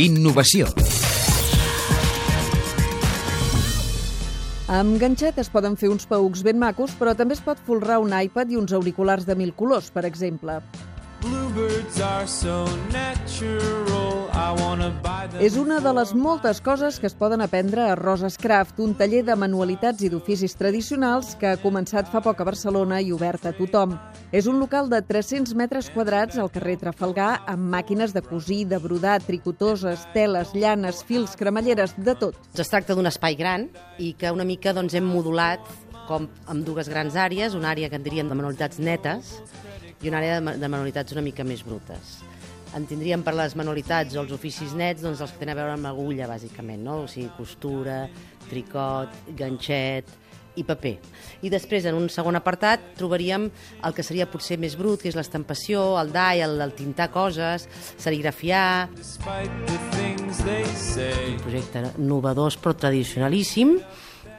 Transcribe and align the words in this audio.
Innovació. 0.00 0.70
Amb 4.72 4.96
ganxet 4.96 5.36
es 5.36 5.50
poden 5.52 5.76
fer 5.76 5.90
uns 5.92 6.08
paucs 6.08 6.40
ben 6.46 6.56
macos, 6.56 6.94
però 6.96 7.12
també 7.12 7.36
es 7.36 7.44
pot 7.44 7.60
folrar 7.66 7.98
un 8.00 8.14
iPad 8.16 8.54
i 8.54 8.56
uns 8.56 8.72
auriculars 8.72 9.28
de 9.28 9.36
mil 9.36 9.52
colors, 9.52 9.90
per 9.92 10.06
exemple. 10.08 10.62
Bluebirds 11.20 12.00
are 12.00 12.26
so 12.26 12.64
natural. 12.88 14.21
És 15.42 15.54
una 15.58 15.76
de 15.82 15.90
les 15.94 16.12
moltes 16.18 16.60
coses 16.62 16.96
que 16.98 17.06
es 17.06 17.14
poden 17.18 17.42
aprendre 17.44 17.84
a 17.86 17.94
Roses 17.98 18.34
Craft, 18.38 18.80
un 18.82 18.92
taller 18.98 19.20
de 19.26 19.36
manualitats 19.38 20.02
i 20.02 20.10
d'oficis 20.10 20.56
tradicionals 20.58 21.32
que 21.38 21.52
ha 21.52 21.60
començat 21.62 22.10
fa 22.10 22.20
poc 22.24 22.42
a 22.42 22.46
Barcelona 22.48 22.98
i 23.02 23.12
obert 23.14 23.46
a 23.46 23.52
tothom. 23.54 23.94
És 24.34 24.48
un 24.50 24.58
local 24.58 24.90
de 24.90 24.98
300 25.06 25.54
metres 25.58 25.92
quadrats 25.94 26.38
al 26.42 26.50
carrer 26.54 26.76
Trafalgar 26.80 27.30
amb 27.50 27.70
màquines 27.74 28.14
de 28.16 28.22
cosir, 28.26 28.64
de 28.70 28.82
brodar, 28.82 29.20
tricotoses, 29.22 30.08
teles, 30.14 30.54
llanes, 30.58 31.04
fils, 31.06 31.38
cremalleres, 31.38 31.94
de 31.96 32.16
tot. 32.18 32.38
Es 32.58 32.70
tracta 32.72 32.98
d'un 32.98 33.10
espai 33.10 33.38
gran 33.38 33.68
i 33.98 34.12
que 34.18 34.34
una 34.34 34.46
mica 34.48 34.74
doncs, 34.74 34.98
hem 34.98 35.06
modulat 35.06 35.62
com 36.08 36.26
amb 36.50 36.66
dues 36.66 36.90
grans 36.90 37.14
àrees, 37.14 37.54
una 37.54 37.70
àrea 37.70 37.90
que 37.90 37.98
en 38.00 38.06
diríem 38.06 38.28
de 38.30 38.38
manualitats 38.38 38.82
netes 38.82 39.36
i 40.02 40.10
una 40.10 40.18
àrea 40.18 40.42
de 40.42 40.68
manualitats 40.68 41.14
una 41.14 41.22
mica 41.22 41.46
més 41.46 41.62
brutes. 41.62 42.18
En 42.76 42.86
tindríem 42.88 43.20
per 43.24 43.34
les 43.36 43.54
manualitats 43.58 44.16
o 44.16 44.22
els 44.22 44.32
oficis 44.32 44.72
nets 44.78 45.04
doncs, 45.04 45.20
els 45.20 45.32
que 45.34 45.42
tenen 45.42 45.56
a 45.56 45.60
veure 45.60 45.76
amb 45.76 45.90
agulla, 45.90 46.30
bàsicament, 46.30 46.80
no? 46.84 47.02
o 47.04 47.08
sigui, 47.10 47.28
costura, 47.36 48.06
tricot, 48.48 49.12
ganxet 49.36 50.18
i 50.56 50.64
paper. 50.68 50.94
I 51.44 51.50
després, 51.52 51.86
en 51.88 51.96
un 51.96 52.08
segon 52.12 52.36
apartat, 52.36 52.92
trobaríem 52.98 53.48
el 53.84 53.94
que 53.96 54.04
seria 54.04 54.28
potser 54.28 54.58
més 54.60 54.76
brut, 54.76 55.00
que 55.02 55.08
és 55.12 55.16
l'estampació, 55.16 55.84
el 56.00 56.12
dai, 56.12 56.42
el, 56.44 56.58
el 56.60 56.74
tintar 56.76 57.08
coses, 57.12 57.68
serigrafiar, 58.00 58.88
say. 60.32 61.36
projecte 61.44 61.84
novedós 62.00 62.56
però 62.60 62.74
tradicionalíssim 62.76 63.76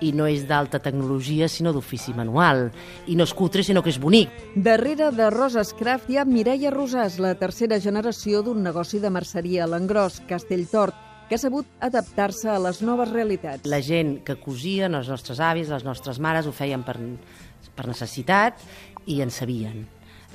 i 0.00 0.12
no 0.16 0.26
és 0.30 0.46
d'alta 0.48 0.80
tecnologia 0.82 1.48
sinó 1.48 1.72
d'ofici 1.72 2.14
manual. 2.16 2.70
I 3.06 3.16
no 3.18 3.26
és 3.28 3.34
cutre 3.36 3.64
sinó 3.66 3.82
que 3.84 3.92
és 3.92 4.00
bonic. 4.00 4.32
Darrere 4.56 5.10
de 5.14 5.28
Roses 5.30 5.74
Craft 5.78 6.10
hi 6.10 6.18
ha 6.18 6.26
Mireia 6.28 6.72
Rosàs, 6.74 7.20
la 7.22 7.34
tercera 7.38 7.80
generació 7.80 8.42
d'un 8.46 8.62
negoci 8.64 9.00
de 9.00 9.12
merceria 9.12 9.64
a 9.64 9.70
l'engròs, 9.70 10.22
Castelltort, 10.28 10.96
que 11.28 11.36
ha 11.38 11.42
sabut 11.44 11.68
adaptar-se 11.78 12.50
a 12.50 12.58
les 12.58 12.80
noves 12.82 13.12
realitats. 13.12 13.68
la 13.68 13.80
gent 13.80 14.24
que 14.24 14.34
cosien, 14.40 14.94
els 14.94 15.08
nostres 15.08 15.38
avis, 15.38 15.68
les 15.68 15.84
nostres 15.84 16.18
mares 16.18 16.46
ho 16.46 16.52
feien 16.52 16.82
per, 16.82 16.96
per 17.76 17.86
necessitat 17.86 18.58
i 19.06 19.20
en 19.22 19.30
sabien 19.30 19.86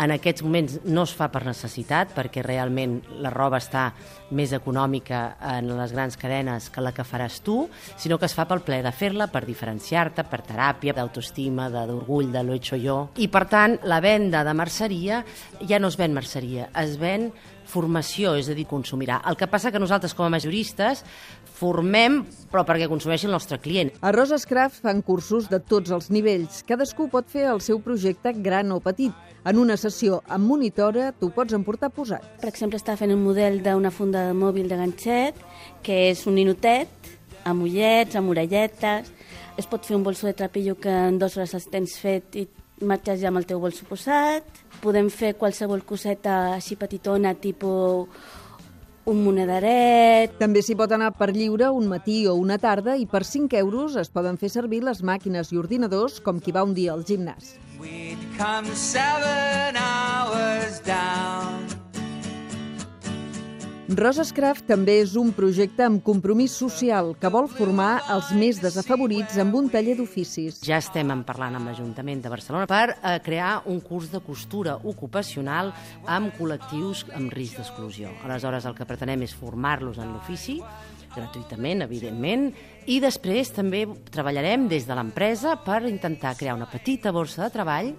en 0.00 0.14
aquests 0.14 0.44
moments 0.46 0.78
no 0.88 1.04
es 1.04 1.12
fa 1.16 1.28
per 1.32 1.42
necessitat 1.44 2.14
perquè 2.16 2.44
realment 2.44 2.98
la 3.20 3.32
roba 3.34 3.60
està 3.60 3.90
més 4.36 4.54
econòmica 4.56 5.20
en 5.56 5.68
les 5.76 5.92
grans 5.92 6.16
cadenes 6.16 6.70
que 6.72 6.84
la 6.84 6.94
que 6.96 7.04
faràs 7.04 7.40
tu, 7.44 7.64
sinó 8.00 8.18
que 8.18 8.28
es 8.30 8.36
fa 8.36 8.46
pel 8.48 8.64
plaer 8.64 8.84
de 8.86 8.94
fer-la, 8.94 9.28
per 9.32 9.44
diferenciar-te, 9.46 10.24
per 10.30 10.40
teràpia, 10.46 10.94
d'autoestima, 10.96 11.68
d'orgull, 11.72 12.32
de 12.32 12.44
lo 12.46 12.56
hecho 12.56 12.78
yo. 12.80 12.98
I 13.20 13.28
per 13.28 13.46
tant, 13.50 13.76
la 13.84 14.00
venda 14.00 14.44
de 14.46 14.54
merceria 14.56 15.24
ja 15.68 15.80
no 15.82 15.90
es 15.90 15.98
ven 16.00 16.16
merceria, 16.16 16.70
es 16.80 16.96
ven 17.00 17.30
formació, 17.70 18.34
és 18.38 18.50
a 18.50 18.56
dir, 18.58 18.66
consumirà. 18.68 19.20
El 19.30 19.38
que 19.38 19.48
passa 19.50 19.70
que 19.70 19.80
nosaltres 19.82 20.14
com 20.18 20.26
a 20.26 20.32
majoristes 20.32 21.04
formem 21.60 22.20
però 22.50 22.64
perquè 22.66 22.88
consumeixi 22.90 23.28
el 23.28 23.34
nostre 23.36 23.60
client. 23.62 23.92
A 24.02 24.12
Roses 24.16 24.46
Craft 24.48 24.82
fan 24.84 25.02
cursos 25.06 25.48
de 25.52 25.60
tots 25.62 25.92
els 25.94 26.10
nivells. 26.10 26.64
Cadascú 26.66 27.08
pot 27.12 27.28
fer 27.30 27.46
el 27.52 27.62
seu 27.64 27.80
projecte 27.84 28.32
gran 28.36 28.72
o 28.74 28.80
petit. 28.82 29.14
En 29.46 29.60
una 29.60 29.78
sessió 29.80 30.20
amb 30.28 30.50
monitora 30.50 31.12
t'ho 31.16 31.30
pots 31.32 31.56
emportar 31.56 31.92
posat. 31.94 32.26
Per 32.42 32.50
exemple, 32.50 32.80
està 32.80 32.96
fent 33.00 33.14
un 33.14 33.22
model 33.24 33.60
d'una 33.64 33.92
funda 33.94 34.26
de 34.28 34.36
mòbil 34.36 34.68
de 34.68 34.80
ganxet, 34.80 35.38
que 35.86 36.10
és 36.10 36.26
un 36.28 36.36
ninotet, 36.36 37.12
amb 37.48 37.64
ullets, 37.64 38.18
amb 38.18 38.34
orelletes. 38.34 39.12
Es 39.60 39.68
pot 39.68 39.84
fer 39.86 39.96
un 39.96 40.04
bolso 40.04 40.28
de 40.28 40.36
trapillo 40.36 40.76
que 40.80 40.92
en 40.92 41.18
dues 41.20 41.36
hores 41.36 41.56
els 41.56 41.68
tens 41.72 41.96
fet 42.00 42.36
i 42.36 42.46
marxes 42.80 43.20
ja 43.20 43.28
amb 43.30 43.40
el 43.40 43.46
teu 43.46 43.60
bolso 43.62 43.86
posat. 43.88 44.46
Podem 44.80 45.10
fer 45.12 45.34
qualsevol 45.36 45.82
coseta 45.86 46.54
així 46.56 46.76
petitona, 46.80 47.34
tipus 47.34 48.08
un 49.10 49.22
monederet, 49.24 50.36
També 50.38 50.62
s'hi 50.62 50.76
pot 50.78 50.92
anar 50.92 51.10
per 51.16 51.30
lliure 51.34 51.70
un 51.74 51.88
matí 51.90 52.26
o 52.28 52.36
una 52.38 52.58
tarda 52.62 52.96
i 53.00 53.06
per 53.10 53.24
5 53.24 53.56
euros 53.58 53.96
es 53.96 54.12
poden 54.12 54.36
fer 54.38 54.50
servir 54.52 54.82
les 54.84 55.02
màquines 55.02 55.50
i 55.52 55.58
ordinadors 55.58 56.20
com 56.20 56.38
qui 56.38 56.52
va 56.52 56.64
un 56.68 56.74
dia 56.76 56.92
al 56.92 57.04
gimnàs. 57.08 57.56
We'd 57.80 58.20
come 58.36 58.74
seven 58.76 59.79
Roses 63.90 64.28
Craft 64.30 64.68
també 64.70 65.00
és 65.02 65.16
un 65.18 65.32
projecte 65.34 65.82
amb 65.82 65.98
compromís 66.06 66.52
social 66.54 67.08
que 67.18 67.30
vol 67.32 67.48
formar 67.50 68.04
els 68.14 68.28
més 68.38 68.60
desafavorits 68.62 69.34
amb 69.42 69.56
un 69.58 69.66
taller 69.72 69.96
d'oficis. 69.98 70.60
Ja 70.62 70.78
estem 70.78 71.10
en 71.10 71.24
parlant 71.26 71.56
amb 71.58 71.66
l'Ajuntament 71.66 72.22
de 72.22 72.30
Barcelona 72.30 72.68
per 72.70 72.92
eh, 72.92 73.16
crear 73.24 73.64
un 73.66 73.80
curs 73.82 74.12
de 74.12 74.20
costura 74.22 74.76
ocupacional 74.86 75.72
amb 76.06 76.30
col·lectius 76.38 77.02
amb 77.18 77.34
risc 77.34 77.58
d'exclusió. 77.58 78.14
Aleshores, 78.22 78.70
el 78.70 78.78
que 78.78 78.86
pretenem 78.86 79.26
és 79.26 79.34
formar-los 79.34 79.98
en 79.98 80.14
l'ofici, 80.14 80.60
gratuïtament, 81.10 81.82
evidentment, 81.82 82.46
i 82.86 83.02
després 83.02 83.50
també 83.50 83.88
treballarem 84.14 84.70
des 84.70 84.86
de 84.86 84.94
l'empresa 84.94 85.58
per 85.66 85.82
intentar 85.90 86.36
crear 86.38 86.54
una 86.54 86.70
petita 86.70 87.10
borsa 87.10 87.48
de 87.48 87.54
treball 87.58 87.94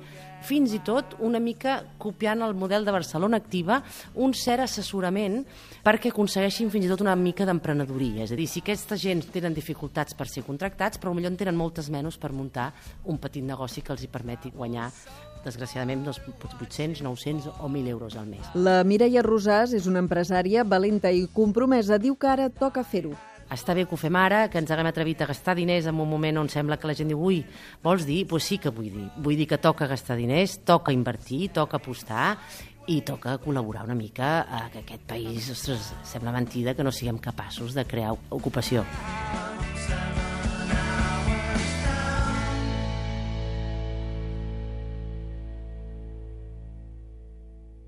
fins 0.48 0.74
i 0.76 0.82
tot 0.86 1.16
una 1.20 1.40
mica 1.40 1.80
copiant 2.02 2.42
el 2.46 2.56
model 2.58 2.86
de 2.86 2.94
Barcelona 2.96 3.40
Activa, 3.42 3.82
un 4.16 4.36
cert 4.38 4.66
assessorament 4.66 5.42
perquè 5.86 6.12
aconsegueixin 6.12 6.72
fins 6.74 6.86
i 6.86 6.92
tot 6.92 7.04
una 7.06 7.16
mica 7.16 7.48
d'emprenedoria. 7.48 8.26
És 8.26 8.36
a 8.36 8.40
dir, 8.40 8.48
si 8.50 8.62
aquesta 8.62 8.98
gent 9.00 9.26
tenen 9.34 9.56
dificultats 9.58 10.18
per 10.18 10.30
ser 10.30 10.46
contractats, 10.48 11.02
però 11.02 11.14
potser 11.14 11.32
en 11.32 11.40
tenen 11.40 11.58
moltes 11.58 11.90
menys 11.94 12.18
per 12.22 12.32
muntar 12.34 12.72
un 13.06 13.20
petit 13.22 13.46
negoci 13.46 13.82
que 13.82 13.94
els 13.96 14.06
hi 14.06 14.12
permeti 14.12 14.54
guanyar 14.54 14.90
desgraciadament, 15.46 16.04
doncs, 16.06 16.22
800, 16.60 17.02
900 17.02 17.48
o 17.60 17.70
1.000 17.70 17.88
euros 17.90 18.16
al 18.16 18.28
mes. 18.30 18.46
La 18.54 18.84
Mireia 18.86 19.24
Rosàs 19.26 19.74
és 19.74 19.90
una 19.90 20.04
empresària 20.04 20.64
valenta 20.64 21.12
i 21.12 21.26
compromesa. 21.34 21.98
Diu 21.98 22.16
que 22.16 22.30
ara 22.30 22.50
toca 22.54 22.86
fer-ho. 22.86 23.16
Està 23.52 23.74
bé 23.76 23.84
que 23.84 23.92
ho 23.92 24.00
fem 24.00 24.16
ara, 24.16 24.46
que 24.48 24.62
ens 24.62 24.72
haguem 24.72 24.88
atrevit 24.88 25.22
a 25.22 25.28
gastar 25.28 25.58
diners 25.60 25.90
en 25.92 26.00
un 26.00 26.08
moment 26.08 26.40
on 26.40 26.50
sembla 26.50 26.78
que 26.80 26.88
la 26.88 26.96
gent 26.96 27.12
diu 27.12 27.20
ui, 27.20 27.42
vols 27.84 28.08
dir? 28.08 28.22
Doncs 28.22 28.30
pues 28.32 28.48
sí 28.48 28.58
que 28.64 28.72
vull 28.72 28.88
dir. 28.94 29.08
Vull 29.18 29.36
dir 29.36 29.50
que 29.50 29.60
toca 29.60 29.90
gastar 29.92 30.16
diners, 30.16 30.62
toca 30.64 30.96
invertir, 30.96 31.50
toca 31.52 31.82
apostar 31.82 32.38
i 32.88 33.02
toca 33.06 33.36
col·laborar 33.44 33.84
una 33.84 33.96
mica 33.96 34.34
a 34.48 34.66
que 34.72 34.86
aquest 34.86 35.04
país, 35.08 35.52
ostres, 35.52 35.92
sembla 36.08 36.32
mentida 36.32 36.74
que 36.74 36.84
no 36.88 36.96
siguem 36.96 37.20
capaços 37.20 37.76
de 37.76 37.86
crear 37.86 38.16
ocupació. 38.32 38.88